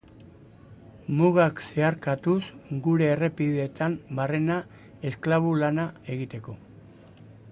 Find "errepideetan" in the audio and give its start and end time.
3.17-3.99